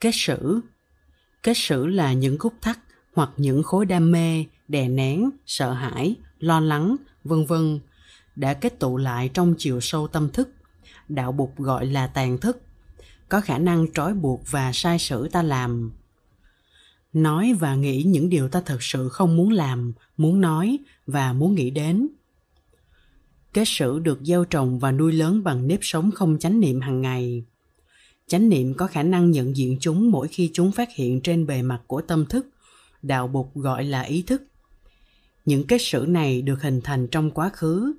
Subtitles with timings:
[0.00, 0.60] kết sử
[1.42, 2.78] kết sử là những gút thắt
[3.14, 7.80] hoặc những khối đam mê, đè nén, sợ hãi, lo lắng, vân vân
[8.36, 10.48] đã kết tụ lại trong chiều sâu tâm thức.
[11.08, 12.62] Đạo bục gọi là tàn thức.
[13.28, 15.92] Có khả năng trói buộc và sai sử ta làm.
[17.12, 21.54] Nói và nghĩ những điều ta thật sự không muốn làm, muốn nói và muốn
[21.54, 22.08] nghĩ đến.
[23.52, 27.00] Kết sử được gieo trồng và nuôi lớn bằng nếp sống không chánh niệm hàng
[27.00, 27.44] ngày
[28.28, 31.62] chánh niệm có khả năng nhận diện chúng mỗi khi chúng phát hiện trên bề
[31.62, 32.46] mặt của tâm thức,
[33.02, 34.42] đạo bục gọi là ý thức.
[35.44, 37.92] Những kết sử này được hình thành trong quá khứ.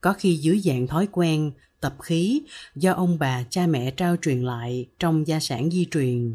[0.00, 2.42] Có khi dưới dạng thói quen, tập khí
[2.74, 6.34] do ông bà, cha mẹ trao truyền lại trong gia sản di truyền.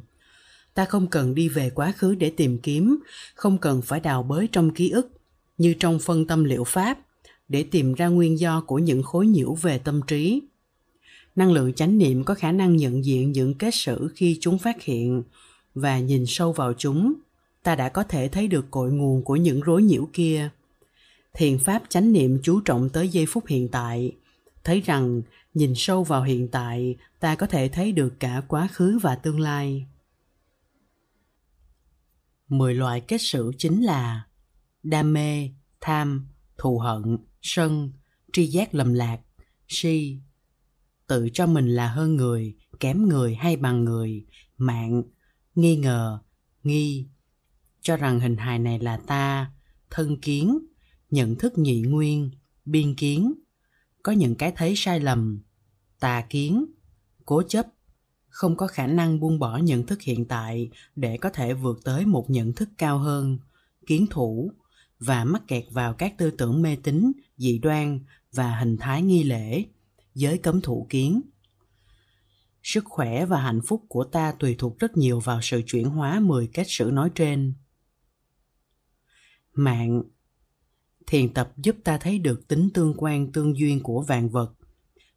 [0.73, 2.99] Ta không cần đi về quá khứ để tìm kiếm,
[3.35, 5.09] không cần phải đào bới trong ký ức
[5.57, 6.99] như trong phân tâm liệu pháp
[7.47, 10.41] để tìm ra nguyên do của những khối nhiễu về tâm trí
[11.35, 14.83] năng lượng chánh niệm có khả năng nhận diện những kết sử khi chúng phát
[14.83, 15.23] hiện
[15.75, 17.13] và nhìn sâu vào chúng.
[17.63, 20.49] Ta đã có thể thấy được cội nguồn của những rối nhiễu kia.
[21.33, 24.11] Thiền pháp chánh niệm chú trọng tới giây phút hiện tại.
[24.63, 25.21] Thấy rằng,
[25.53, 29.39] nhìn sâu vào hiện tại, ta có thể thấy được cả quá khứ và tương
[29.39, 29.85] lai.
[32.47, 34.23] Mười loại kết sử chính là
[34.83, 35.49] đam mê,
[35.81, 37.91] tham, thù hận, sân,
[38.33, 39.19] tri giác lầm lạc,
[39.67, 40.19] si
[41.07, 44.25] tự cho mình là hơn người, kém người hay bằng người.
[44.57, 45.03] Mạng,
[45.55, 46.19] nghi ngờ,
[46.63, 47.07] nghi.
[47.81, 49.51] Cho rằng hình hài này là ta,
[49.89, 50.59] thân kiến,
[51.11, 52.31] nhận thức nhị nguyên,
[52.65, 53.33] biên kiến.
[54.03, 55.41] Có những cái thấy sai lầm,
[55.99, 56.65] tà kiến,
[57.25, 57.67] cố chấp.
[58.29, 62.05] Không có khả năng buông bỏ nhận thức hiện tại để có thể vượt tới
[62.05, 63.37] một nhận thức cao hơn,
[63.87, 64.51] kiến thủ
[64.99, 67.99] và mắc kẹt vào các tư tưởng mê tín, dị đoan
[68.33, 69.63] và hình thái nghi lễ
[70.13, 71.21] giới cấm thủ kiến
[72.63, 76.19] sức khỏe và hạnh phúc của ta tùy thuộc rất nhiều vào sự chuyển hóa
[76.19, 77.53] 10 cách sử nói trên.
[79.53, 80.03] Mạng
[81.07, 84.53] Thiền tập giúp ta thấy được tính tương quan tương duyên của vạn vật.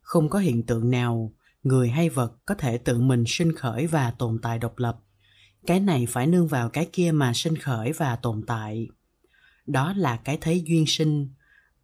[0.00, 1.32] Không có hiện tượng nào,
[1.62, 4.98] người hay vật có thể tự mình sinh khởi và tồn tại độc lập.
[5.66, 8.88] Cái này phải nương vào cái kia mà sinh khởi và tồn tại.
[9.66, 11.28] Đó là cái thấy duyên sinh,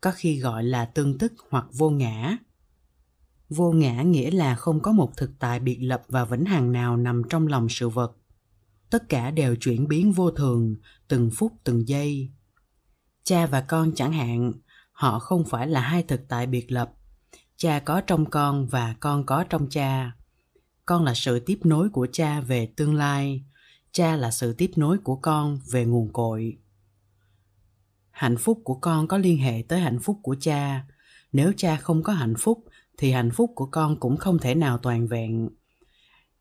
[0.00, 2.38] có khi gọi là tương tức hoặc vô ngã
[3.52, 6.96] vô ngã nghĩa là không có một thực tại biệt lập và vĩnh hằng nào
[6.96, 8.16] nằm trong lòng sự vật.
[8.90, 10.76] Tất cả đều chuyển biến vô thường,
[11.08, 12.30] từng phút, từng giây.
[13.24, 14.52] Cha và con chẳng hạn,
[14.92, 16.92] họ không phải là hai thực tại biệt lập.
[17.56, 20.12] Cha có trong con và con có trong cha.
[20.86, 23.44] Con là sự tiếp nối của cha về tương lai,
[23.92, 26.58] cha là sự tiếp nối của con về nguồn cội.
[28.10, 30.84] Hạnh phúc của con có liên hệ tới hạnh phúc của cha.
[31.32, 32.64] Nếu cha không có hạnh phúc
[32.98, 35.48] thì hạnh phúc của con cũng không thể nào toàn vẹn.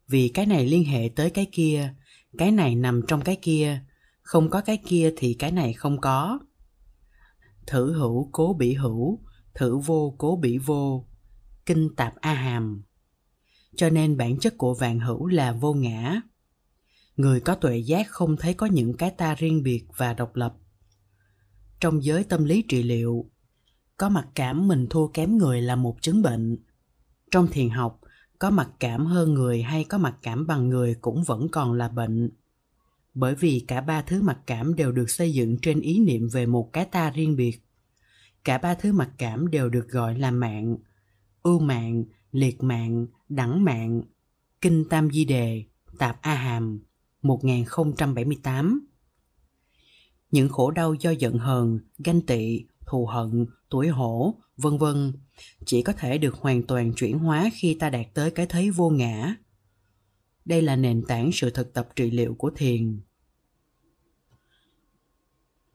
[0.08, 1.94] Vì cái này liên hệ tới cái kia,
[2.38, 3.82] cái này nằm trong cái kia,
[4.22, 6.40] không có cái kia thì cái này không có.
[7.68, 9.20] Thử hữu cố bị hữu,
[9.54, 11.08] thử vô cố bị vô.
[11.66, 12.84] Kinh tạp a hàm
[13.76, 16.22] cho nên bản chất của vạn hữu là vô ngã.
[17.16, 20.54] Người có tuệ giác không thấy có những cái ta riêng biệt và độc lập.
[21.80, 23.30] Trong giới tâm lý trị liệu
[24.02, 26.58] có mặc cảm mình thua kém người là một chứng bệnh.
[27.32, 28.00] Trong thiền học,
[28.40, 31.90] có mặc cảm hơn người hay có mặc cảm bằng người cũng vẫn còn là
[31.90, 32.30] bệnh.
[33.14, 36.46] Bởi vì cả ba thứ mặc cảm đều được xây dựng trên ý niệm về
[36.46, 37.62] một cái ta riêng biệt.
[38.44, 40.78] Cả ba thứ mặc cảm đều được gọi là mạng.
[41.44, 44.02] Ưu mạng, liệt mạng, đẳng mạng.
[44.62, 45.64] Kinh tam di đề,
[45.98, 46.80] tạp a hàm
[47.22, 48.88] 1078
[50.32, 55.14] những khổ đau do giận hờn, ganh tị thù hận, tuổi hổ, vân vân
[55.66, 58.90] chỉ có thể được hoàn toàn chuyển hóa khi ta đạt tới cái thấy vô
[58.90, 59.36] ngã.
[60.46, 63.00] Đây là nền tảng sự thực tập trị liệu của thiền.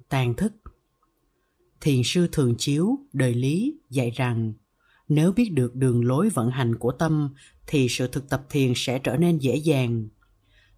[0.08, 0.52] Tàn thức
[1.80, 4.52] Thiền sư thường chiếu, đời lý, dạy rằng
[5.08, 7.34] nếu biết được đường lối vận hành của tâm
[7.66, 10.08] thì sự thực tập thiền sẽ trở nên dễ dàng.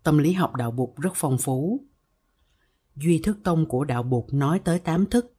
[0.03, 1.85] Tâm lý học đạo Bụt rất phong phú.
[2.97, 5.35] Duy thức tông của đạo Bụt nói tới tám thức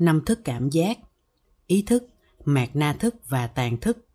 [0.00, 0.98] năm thức cảm giác,
[1.66, 2.08] ý thức,
[2.44, 4.06] mạt na thức và tàn thức.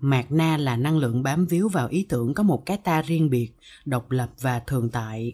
[0.00, 3.30] Mạt na là năng lượng bám víu vào ý tưởng có một cái ta riêng
[3.30, 3.52] biệt,
[3.84, 5.32] độc lập và thường tại.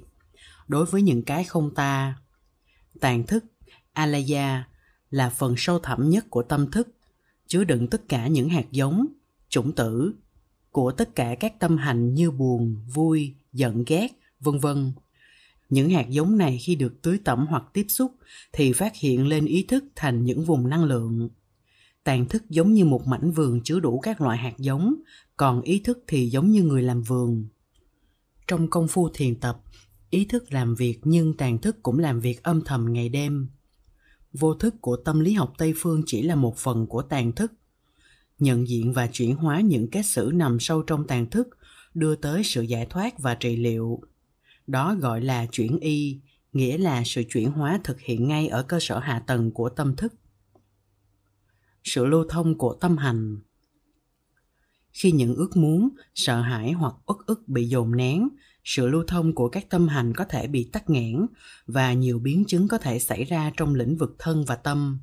[0.69, 2.19] Đối với những cái không ta,
[3.01, 3.45] tàn thức,
[3.93, 4.69] alaya
[5.11, 6.89] là phần sâu thẳm nhất của tâm thức,
[7.47, 9.07] chứa đựng tất cả những hạt giống,
[9.49, 10.15] chủng tử
[10.71, 14.09] của tất cả các tâm hành như buồn, vui, giận ghét,
[14.41, 14.93] vân vân
[15.73, 18.13] những hạt giống này khi được tưới tẩm hoặc tiếp xúc
[18.53, 21.29] thì phát hiện lên ý thức thành những vùng năng lượng.
[22.05, 24.95] Tàn thức giống như một mảnh vườn chứa đủ các loại hạt giống,
[25.37, 27.49] còn ý thức thì giống như người làm vườn.
[28.47, 29.63] trong công phu thiền tập
[30.11, 33.49] ý thức làm việc nhưng tàn thức cũng làm việc âm thầm ngày đêm
[34.33, 37.53] vô thức của tâm lý học tây phương chỉ là một phần của tàn thức
[38.39, 41.49] nhận diện và chuyển hóa những kết xử nằm sâu trong tàn thức
[41.95, 44.01] đưa tới sự giải thoát và trị liệu
[44.67, 46.21] đó gọi là chuyển y,
[46.53, 49.97] nghĩa là sự chuyển hóa thực hiện ngay ở cơ sở hạ tầng của tâm
[49.97, 50.15] thức.
[51.85, 53.39] Sự lưu thông của tâm hành.
[54.93, 58.29] Khi những ước muốn, sợ hãi hoặc uất ức bị dồn nén,
[58.65, 61.27] sự lưu thông của các tâm hành có thể bị tắc nghẽn
[61.67, 65.01] và nhiều biến chứng có thể xảy ra trong lĩnh vực thân và tâm.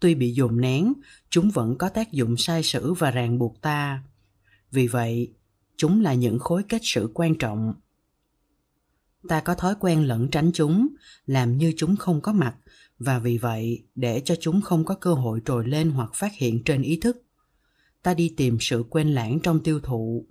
[0.00, 0.92] Tuy bị dồn nén,
[1.30, 4.02] chúng vẫn có tác dụng sai sử và ràng buộc ta.
[4.70, 5.32] Vì vậy,
[5.76, 7.74] chúng là những khối kết sử quan trọng
[9.28, 10.88] ta có thói quen lẩn tránh chúng,
[11.26, 12.56] làm như chúng không có mặt,
[12.98, 16.64] và vì vậy để cho chúng không có cơ hội trồi lên hoặc phát hiện
[16.64, 17.22] trên ý thức.
[18.02, 20.26] Ta đi tìm sự quên lãng trong tiêu thụ.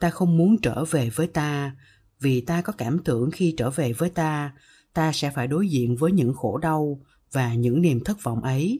[0.00, 1.76] Ta không muốn trở về với ta,
[2.20, 4.52] vì ta có cảm tưởng khi trở về với ta
[4.98, 7.00] ta sẽ phải đối diện với những khổ đau
[7.32, 8.78] và những niềm thất vọng ấy.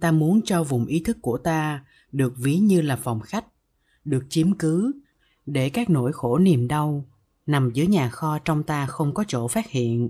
[0.00, 3.46] Ta muốn cho vùng ý thức của ta được ví như là phòng khách,
[4.04, 4.92] được chiếm cứ
[5.46, 7.04] để các nỗi khổ niềm đau
[7.48, 10.08] nằm dưới nhà kho trong ta không có chỗ phát hiện.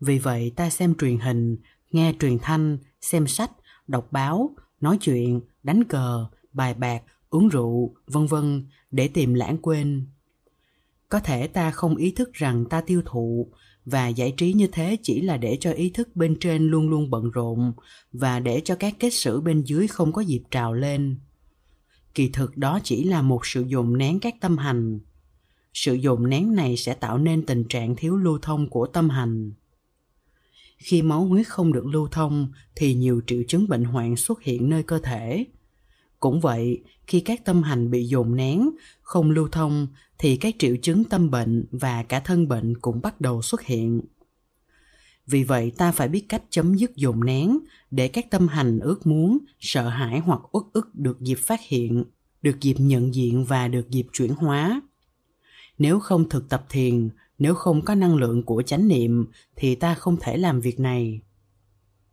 [0.00, 1.56] Vì vậy ta xem truyền hình,
[1.90, 3.50] nghe truyền thanh, xem sách,
[3.86, 4.50] đọc báo,
[4.80, 10.06] nói chuyện, đánh cờ, bài bạc, uống rượu, vân vân, để tìm lãng quên.
[11.08, 13.52] Có thể ta không ý thức rằng ta tiêu thụ,
[13.84, 17.10] và giải trí như thế chỉ là để cho ý thức bên trên luôn luôn
[17.10, 17.72] bận rộn,
[18.12, 21.20] và để cho các kết sử bên dưới không có dịp trào lên.
[22.14, 25.00] Kỳ thực đó chỉ là một sự dồn nén các tâm hành
[25.74, 29.52] sự dồn nén này sẽ tạo nên tình trạng thiếu lưu thông của tâm hành.
[30.78, 34.68] Khi máu huyết không được lưu thông, thì nhiều triệu chứng bệnh hoạn xuất hiện
[34.68, 35.44] nơi cơ thể.
[36.20, 38.70] Cũng vậy, khi các tâm hành bị dồn nén,
[39.02, 39.86] không lưu thông,
[40.18, 44.00] thì các triệu chứng tâm bệnh và cả thân bệnh cũng bắt đầu xuất hiện.
[45.26, 47.58] Vì vậy, ta phải biết cách chấm dứt dồn nén
[47.90, 52.04] để các tâm hành ước muốn, sợ hãi hoặc uất ức được dịp phát hiện,
[52.42, 54.80] được dịp nhận diện và được dịp chuyển hóa
[55.78, 57.08] nếu không thực tập thiền,
[57.38, 59.26] nếu không có năng lượng của chánh niệm,
[59.56, 61.20] thì ta không thể làm việc này.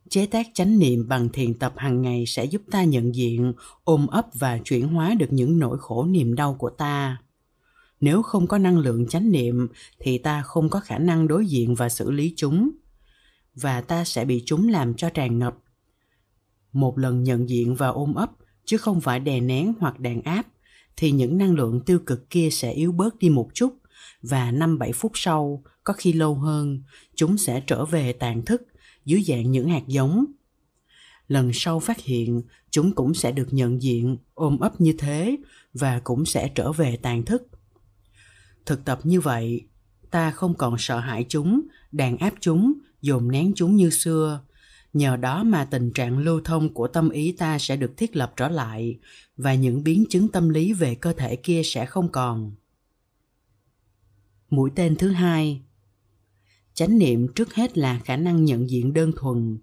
[0.09, 3.53] Chế tác chánh niệm bằng thiền tập hàng ngày sẽ giúp ta nhận diện,
[3.83, 7.17] ôm ấp và chuyển hóa được những nỗi khổ niềm đau của ta.
[7.99, 9.67] Nếu không có năng lượng chánh niệm,
[9.99, 12.71] thì ta không có khả năng đối diện và xử lý chúng,
[13.55, 15.57] và ta sẽ bị chúng làm cho tràn ngập.
[16.73, 18.31] Một lần nhận diện và ôm ấp,
[18.65, 20.47] chứ không phải đè nén hoặc đàn áp
[20.97, 23.73] thì những năng lượng tiêu cực kia sẽ yếu bớt đi một chút
[24.21, 26.83] và 5-7 phút sau, có khi lâu hơn,
[27.15, 28.61] chúng sẽ trở về tàn thức
[29.05, 30.25] dưới dạng những hạt giống.
[31.27, 35.37] Lần sau phát hiện, chúng cũng sẽ được nhận diện, ôm ấp như thế
[35.73, 37.47] và cũng sẽ trở về tàn thức.
[38.65, 39.61] Thực tập như vậy,
[40.11, 41.61] ta không còn sợ hãi chúng,
[41.91, 44.41] đàn áp chúng, dồn nén chúng như xưa.
[44.95, 48.33] Nhờ đó mà tình trạng lưu thông của tâm ý ta sẽ được thiết lập
[48.37, 48.99] trở lại
[49.37, 52.51] và những biến chứng tâm lý về cơ thể kia sẽ không còn.
[54.49, 55.61] Mũi tên thứ hai
[56.73, 59.57] Chánh niệm trước hết là khả năng nhận diện đơn thuần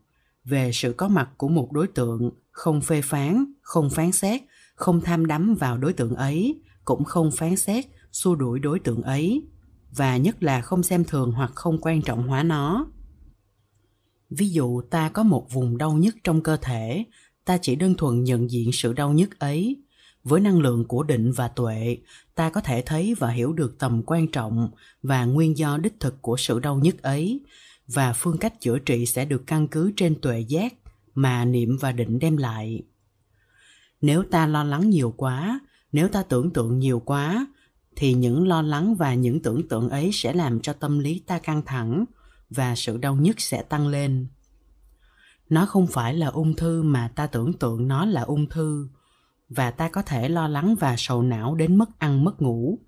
[0.44, 4.40] về sự có mặt của một đối tượng, không phê phán, không phán xét,
[4.74, 9.02] không tham đắm vào đối tượng ấy, cũng không phán xét, xua đuổi đối tượng
[9.02, 9.46] ấy,
[9.96, 12.86] và nhất là không xem thường hoặc không quan trọng hóa nó.
[14.36, 17.04] Ví dụ ta có một vùng đau nhức trong cơ thể,
[17.44, 19.76] ta chỉ đơn thuần nhận diện sự đau nhức ấy,
[20.24, 21.98] với năng lượng của định và tuệ
[22.34, 24.70] ta có thể thấy và hiểu được tầm quan trọng
[25.02, 27.40] và nguyên do đích thực của sự đau nhức ấy
[27.86, 30.74] và phương cách chữa trị sẽ được căn cứ trên tuệ giác
[31.14, 32.82] mà niệm và định đem lại.
[34.00, 35.60] Nếu ta lo lắng nhiều quá
[35.92, 37.46] nếu ta tưởng tượng nhiều quá
[37.96, 41.38] thì những lo lắng và những tưởng tượng ấy sẽ làm cho tâm lý ta
[41.38, 42.04] căng thẳng
[42.54, 44.26] và sự đau nhức sẽ tăng lên.
[45.48, 48.88] Nó không phải là ung thư mà ta tưởng tượng nó là ung thư,
[49.48, 52.78] và ta có thể lo lắng và sầu não đến mất ăn mất ngủ.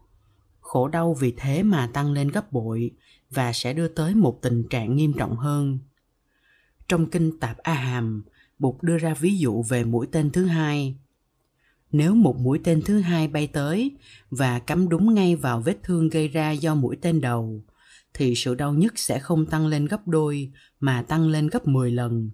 [0.61, 2.91] Khổ đau vì thế mà tăng lên gấp bội
[3.31, 5.79] và sẽ đưa tới một tình trạng nghiêm trọng hơn.
[6.89, 8.25] Trong kinh tạp a hàm
[8.59, 10.97] bụt đưa ra ví dụ về mũi tên thứ hai.
[11.93, 13.97] Nếu một mũi tên thứ hai bay tới
[14.31, 17.63] và cắm đúng ngay vào vết thương gây ra do mũi tên đầu
[18.15, 21.91] thì sự đau nhức sẽ không tăng lên gấp đôi mà tăng lên gấp 10
[21.91, 22.31] lần.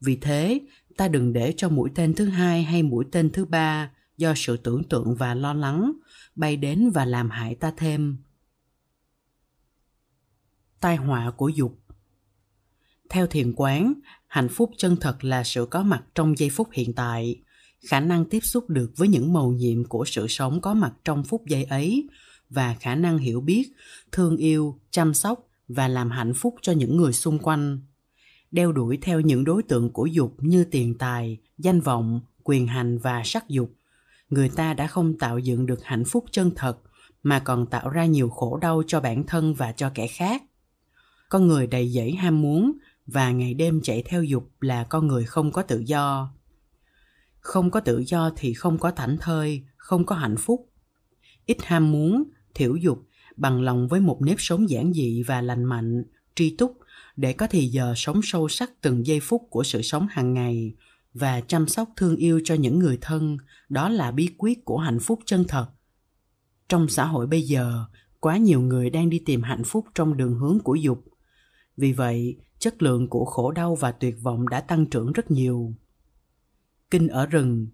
[0.00, 0.60] Vì thế,
[0.96, 4.56] ta đừng để cho mũi tên thứ hai hay mũi tên thứ ba do sự
[4.56, 5.92] tưởng tượng và lo lắng
[6.34, 8.16] bay đến và làm hại ta thêm.
[10.80, 11.78] Tai họa của dục.
[13.10, 13.92] Theo thiền quán
[14.26, 17.42] hạnh phúc chân thật là sự có mặt trong giây phút hiện tại.
[17.88, 21.24] Khả năng tiếp xúc được với những màu nhiệm của sự sống có mặt trong
[21.24, 22.08] phút giây ấy
[22.50, 23.72] và khả năng hiểu biết,
[24.12, 27.80] thương yêu, chăm sóc và làm hạnh phúc cho những người xung quanh.
[28.50, 32.98] Đeo đuổi theo những đối tượng của dục như tiền tài, danh vọng, quyền hành
[32.98, 33.72] và sắc dục.
[34.30, 36.78] Người ta đã không tạo dựng được hạnh phúc chân thật,
[37.22, 40.42] mà còn tạo ra nhiều khổ đau cho bản thân và cho kẻ khác.
[41.28, 42.72] Con người đầy dẫy ham muốn
[43.06, 46.32] và ngày đêm chạy theo dục là con người không có tự do.
[47.40, 50.68] Không có tự do thì không có thảnh thơi, không có hạnh phúc.
[51.46, 52.24] Ít ham muốn
[52.58, 56.78] thiểu dục, bằng lòng với một nếp sống giản dị và lành mạnh, tri túc,
[57.16, 60.74] để có thì giờ sống sâu sắc từng giây phút của sự sống hàng ngày
[61.14, 63.38] và chăm sóc thương yêu cho những người thân.
[63.68, 65.66] Đó là bí quyết của hạnh phúc chân thật.
[66.68, 67.84] Trong xã hội bây giờ,
[68.20, 71.04] quá nhiều người đang đi tìm hạnh phúc trong đường hướng của dục.
[71.76, 75.74] Vì vậy, chất lượng của khổ đau và tuyệt vọng đã tăng trưởng rất nhiều.
[76.90, 77.66] Kinh ở rừng,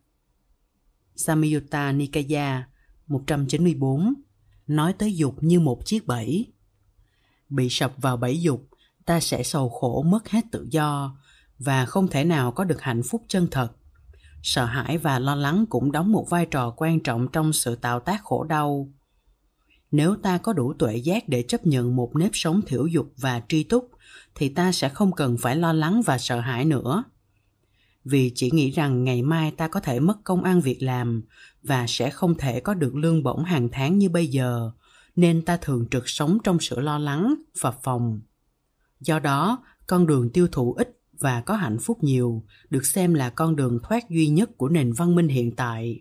[1.17, 2.69] Samyutta Nikaya
[3.07, 4.15] 194
[4.67, 6.53] nói tới dục như một chiếc bẫy.
[7.49, 8.69] Bị sập vào bẫy dục,
[9.05, 11.17] ta sẽ sầu khổ mất hết tự do
[11.59, 13.69] và không thể nào có được hạnh phúc chân thật.
[14.43, 18.01] Sợ hãi và lo lắng cũng đóng một vai trò quan trọng trong sự tạo
[18.01, 18.89] tác khổ đau.
[19.91, 23.43] Nếu ta có đủ tuệ giác để chấp nhận một nếp sống thiểu dục và
[23.49, 23.91] tri túc,
[24.35, 27.05] thì ta sẽ không cần phải lo lắng và sợ hãi nữa
[28.05, 31.23] vì chỉ nghĩ rằng ngày mai ta có thể mất công ăn việc làm
[31.63, 34.71] và sẽ không thể có được lương bổng hàng tháng như bây giờ,
[35.17, 38.21] nên ta thường trực sống trong sự lo lắng và phòng.
[39.01, 43.31] Do đó, con đường tiêu thụ ít và có hạnh phúc nhiều được xem là
[43.31, 46.01] con đường thoát duy nhất của nền văn minh hiện tại.